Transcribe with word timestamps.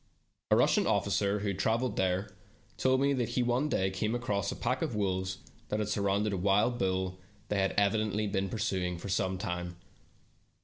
A 0.49 0.55
Russian 0.55 0.87
officer 0.87 1.41
who 1.41 1.49
had 1.49 1.59
traveled 1.59 1.95
there, 1.95 2.35
told 2.75 3.01
me 3.01 3.13
that 3.13 3.29
he 3.37 3.43
one 3.43 3.69
day 3.69 3.91
came 3.91 4.15
across 4.15 4.51
a 4.51 4.55
pack 4.55 4.81
of 4.81 4.95
wolves 4.95 5.37
that 5.69 5.77
had 5.79 5.89
surrounded 5.89 6.33
a 6.33 6.37
wild 6.37 6.79
bull 6.79 7.19
they 7.49 7.59
had 7.59 7.73
evidently 7.77 8.25
been 8.25 8.49
pursuing 8.49 8.97
for 8.97 9.09
some 9.09 9.37
time. 9.37 9.75